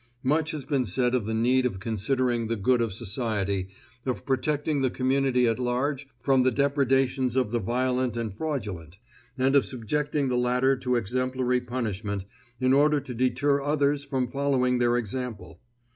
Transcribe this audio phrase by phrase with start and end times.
[0.23, 3.67] Much has been said of the need of considering the good of society,
[4.03, 8.97] of protecting the community at large from the depredations of the violent and fraudulent;
[9.37, 12.25] and of subjecting the latter to exemplary punishment,
[12.59, 15.59] in order to deter others from following their example.